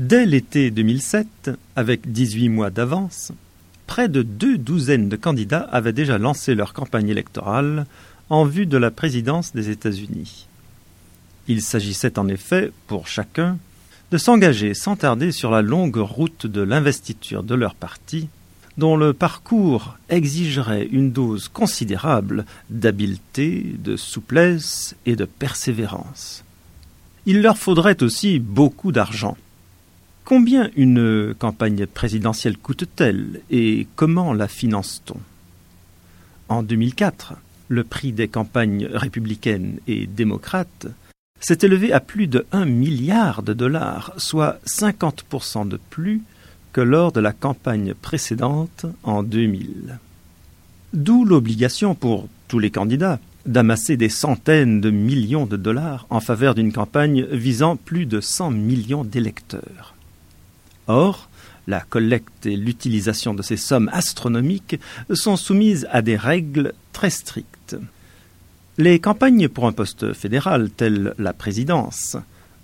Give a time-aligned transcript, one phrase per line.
[0.00, 3.32] Dès l'été 2007, avec 18 mois d'avance,
[3.86, 7.84] près de deux douzaines de candidats avaient déjà lancé leur campagne électorale
[8.30, 10.46] en vue de la présidence des États-Unis.
[11.48, 13.58] Il s'agissait en effet, pour chacun,
[14.10, 18.30] de s'engager sans tarder sur la longue route de l'investiture de leur parti,
[18.78, 26.42] dont le parcours exigerait une dose considérable d'habileté, de souplesse et de persévérance.
[27.26, 29.36] Il leur faudrait aussi beaucoup d'argent.
[30.30, 35.18] Combien une campagne présidentielle coûte-t-elle et comment la finance-t-on?
[36.48, 37.34] En 2004,
[37.66, 40.86] le prix des campagnes républicaines et démocrates
[41.40, 46.22] s'est élevé à plus de 1 milliard de dollars, soit 50% de plus
[46.72, 49.98] que lors de la campagne précédente en 2000.
[50.92, 56.54] D'où l'obligation pour tous les candidats d'amasser des centaines de millions de dollars en faveur
[56.54, 59.96] d'une campagne visant plus de 100 millions d'électeurs.
[60.90, 61.28] Or,
[61.68, 64.80] la collecte et l'utilisation de ces sommes astronomiques
[65.12, 67.76] sont soumises à des règles très strictes.
[68.76, 72.16] Les campagnes pour un poste fédéral tel la présidence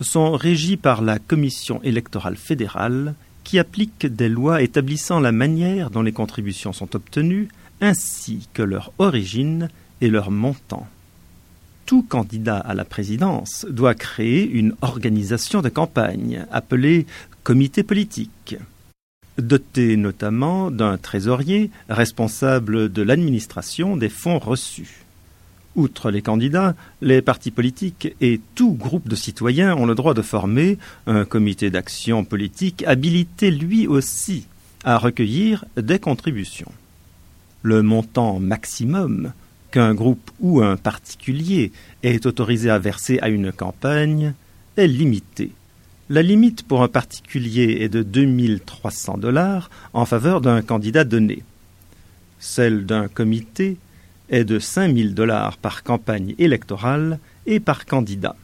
[0.00, 6.02] sont régies par la Commission électorale fédérale qui applique des lois établissant la manière dont
[6.02, 7.46] les contributions sont obtenues
[7.80, 9.68] ainsi que leur origine
[10.00, 10.88] et leur montant.
[11.88, 17.06] Tout candidat à la présidence doit créer une organisation de campagne appelée
[17.44, 18.56] comité politique,
[19.38, 25.06] doté notamment d'un trésorier responsable de l'administration des fonds reçus.
[25.76, 30.20] Outre les candidats, les partis politiques et tout groupe de citoyens ont le droit de
[30.20, 34.46] former un comité d'action politique habilité lui aussi
[34.84, 36.72] à recueillir des contributions.
[37.62, 39.32] Le montant maximum
[39.70, 44.34] qu'un groupe ou un particulier est autorisé à verser à une campagne
[44.76, 45.52] est limité.
[46.10, 51.42] La limite pour un particulier est de 2300 dollars en faveur d'un candidat donné.
[52.38, 53.76] Celle d'un comité
[54.30, 58.36] est de 5000 dollars par campagne électorale et par candidat.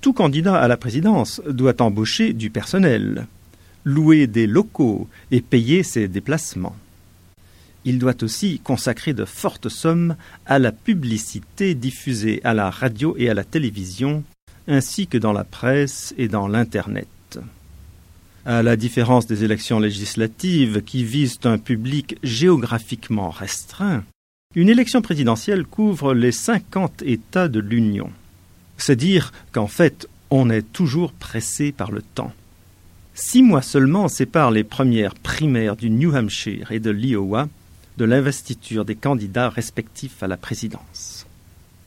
[0.00, 3.26] Tout candidat à la présidence doit embaucher du personnel,
[3.84, 6.76] louer des locaux et payer ses déplacements
[7.88, 13.30] il doit aussi consacrer de fortes sommes à la publicité diffusée à la radio et
[13.30, 14.24] à la télévision,
[14.66, 17.38] ainsi que dans la presse et dans l'Internet.
[18.44, 24.04] À la différence des élections législatives qui visent un public géographiquement restreint,
[24.54, 28.10] une élection présidentielle couvre les cinquante États de l'Union.
[28.76, 32.34] C'est dire qu'en fait, on est toujours pressé par le temps.
[33.14, 37.48] Six mois seulement séparent les premières primaires du New Hampshire et de l'Iowa
[37.98, 41.26] de l'investiture des candidats respectifs à la présidence.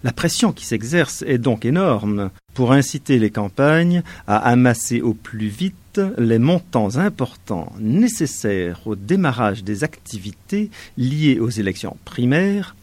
[0.04, 5.48] La pression qui s'exerce est donc énorme pour inciter les campagnes à amasser au plus
[5.48, 12.76] vite les montants importants nécessaires au démarrage des activités liées aux élections primaires,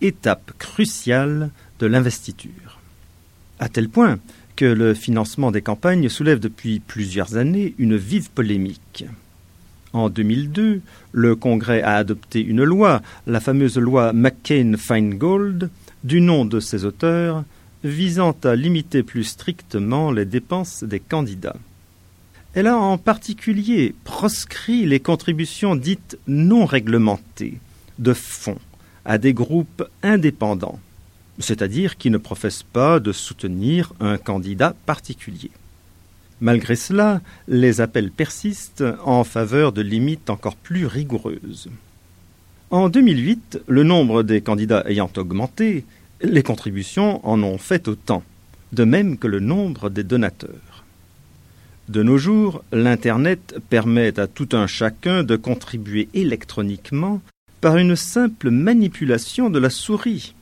[0.00, 2.78] étape cruciale de l'investiture.
[3.58, 4.18] À tel point
[4.54, 9.06] que le financement des campagnes soulève depuis plusieurs années une vive polémique.
[9.96, 15.70] En 2002, le Congrès a adopté une loi, la fameuse loi McCain-Feingold,
[16.04, 17.44] du nom de ses auteurs,
[17.82, 21.56] visant à limiter plus strictement les dépenses des candidats.
[22.52, 27.58] Elle a en particulier proscrit les contributions dites non réglementées,
[27.98, 28.60] de fonds,
[29.06, 30.78] à des groupes indépendants,
[31.38, 35.50] c'est-à-dire qui ne professent pas de soutenir un candidat particulier.
[36.40, 41.70] Malgré cela, les appels persistent en faveur de limites encore plus rigoureuses.
[42.70, 45.84] En 2008, le nombre des candidats ayant augmenté,
[46.20, 48.22] les contributions en ont fait autant,
[48.72, 50.84] de même que le nombre des donateurs.
[51.88, 57.22] De nos jours, l'Internet permet à tout un chacun de contribuer électroniquement
[57.60, 60.34] par une simple manipulation de la souris.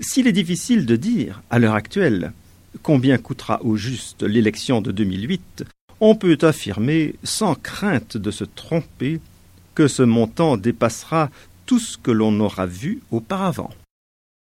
[0.00, 2.32] S'il est difficile de dire, à l'heure actuelle,
[2.82, 5.64] combien coûtera au juste l'élection de 2008,
[6.00, 9.20] on peut affirmer, sans crainte de se tromper,
[9.74, 11.30] que ce montant dépassera
[11.66, 13.70] tout ce que l'on aura vu auparavant.